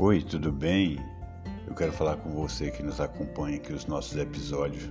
[0.00, 0.96] Oi, tudo bem?
[1.66, 4.88] Eu quero falar com você que nos acompanha aqui os nossos episódios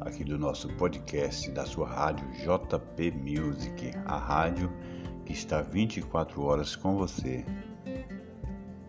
[0.00, 4.72] aqui do nosso podcast da sua rádio JP Music, a rádio
[5.26, 7.44] que está 24 horas com você.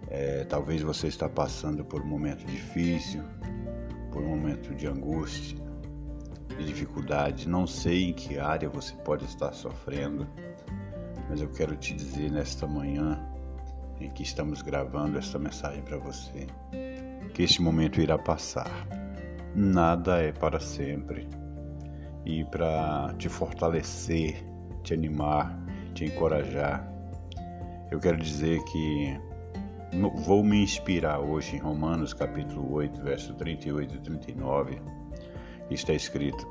[0.07, 3.23] É, talvez você está passando por um momento difícil,
[4.11, 5.57] por um momento de angústia,
[6.59, 7.49] de dificuldade.
[7.49, 10.27] Não sei em que área você pode estar sofrendo,
[11.27, 13.28] mas eu quero te dizer nesta manhã
[13.99, 16.47] em que estamos gravando esta mensagem para você,
[17.33, 18.87] que este momento irá passar.
[19.55, 21.27] Nada é para sempre.
[22.25, 24.43] E para te fortalecer,
[24.83, 25.57] te animar,
[25.93, 26.89] te encorajar,
[27.91, 29.19] eu quero dizer que
[30.23, 34.81] vou me inspirar hoje em Romanos capítulo 8, verso 38 e 39,
[35.67, 36.47] que está escrito: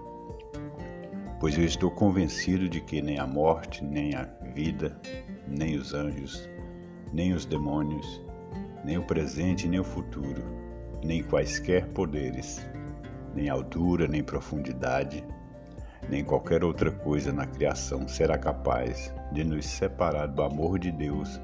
[1.38, 5.00] Pois eu estou convencido de que nem a morte, nem a vida,
[5.46, 6.48] nem os anjos,
[7.12, 8.22] nem os demônios,
[8.84, 10.42] nem o presente, nem o futuro,
[11.02, 12.66] nem quaisquer poderes,
[13.34, 15.24] nem altura, nem profundidade,
[16.08, 21.40] nem qualquer outra coisa na criação será capaz de nos separar do amor de Deus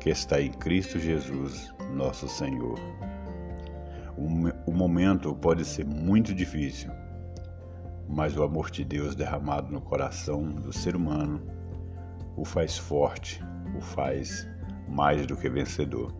[0.00, 2.78] que está em Cristo Jesus, nosso Senhor.
[4.66, 6.90] O momento pode ser muito difícil,
[8.08, 11.40] mas o amor de Deus derramado no coração do ser humano
[12.36, 13.42] o faz forte,
[13.76, 14.48] o faz
[14.92, 16.12] mais do que vencedor.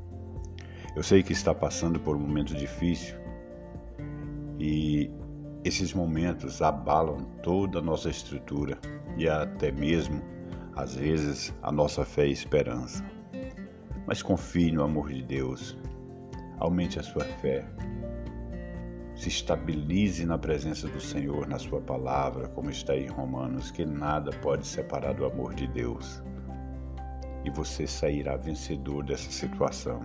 [0.96, 3.16] Eu sei que está passando por um momento difícil
[4.58, 5.10] e
[5.64, 8.78] esses momentos abalam toda a nossa estrutura
[9.16, 10.22] e até mesmo,
[10.74, 13.04] às vezes, a nossa fé e esperança.
[14.06, 15.78] Mas confie no amor de Deus,
[16.58, 17.64] aumente a sua fé,
[19.14, 24.32] se estabilize na presença do Senhor, na Sua palavra, como está em Romanos, que nada
[24.40, 26.22] pode separar do amor de Deus
[27.44, 30.04] e você sairá vencedor dessa situação.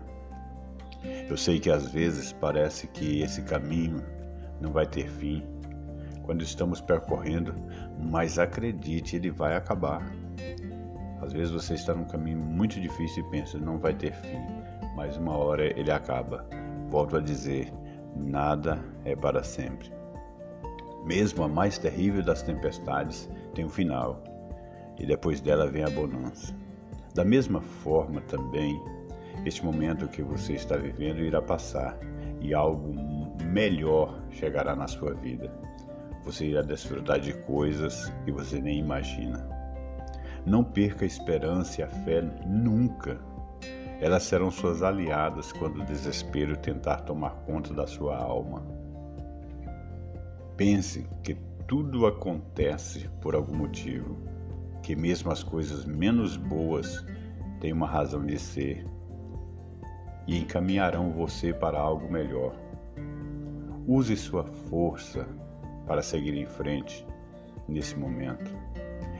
[1.29, 4.03] Eu sei que às vezes parece que esse caminho
[4.59, 5.43] não vai ter fim
[6.23, 7.55] quando estamos percorrendo,
[7.97, 10.11] mas acredite, ele vai acabar.
[11.21, 14.39] Às vezes você está num caminho muito difícil e pensa, não vai ter fim,
[14.95, 16.45] mas uma hora ele acaba.
[16.89, 17.71] Volto a dizer,
[18.15, 19.91] nada é para sempre.
[21.05, 24.21] Mesmo a mais terrível das tempestades tem um final,
[24.99, 26.53] e depois dela vem a bonança.
[27.17, 28.79] Da mesma forma também,
[29.43, 31.97] este momento que você está vivendo irá passar
[32.39, 32.93] e algo
[33.43, 35.51] melhor chegará na sua vida.
[36.23, 39.49] Você irá desfrutar de coisas que você nem imagina.
[40.45, 43.19] Não perca a esperança e a fé nunca.
[43.99, 48.63] Elas serão suas aliadas quando o desespero tentar tomar conta da sua alma.
[50.55, 51.35] Pense que
[51.65, 54.36] tudo acontece por algum motivo
[54.87, 57.05] que mesmo as coisas menos boas
[57.59, 58.87] têm uma razão de ser
[60.25, 62.55] e encaminharão você para algo melhor.
[63.85, 65.27] Use sua força
[65.85, 67.05] para seguir em frente
[67.67, 68.49] nesse momento.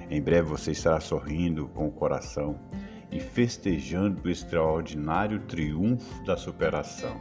[0.10, 2.58] Em breve você estará sorrindo com o coração
[3.12, 7.20] e festejando o extraordinário triunfo da superação.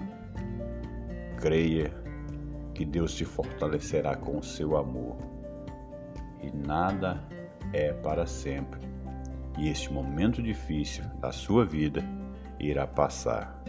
[1.40, 1.92] Creia
[2.74, 5.16] que Deus te fortalecerá com o seu amor
[6.40, 7.34] e nada
[7.72, 8.80] é para sempre,
[9.58, 12.02] e este momento difícil da sua vida
[12.58, 13.62] irá passar.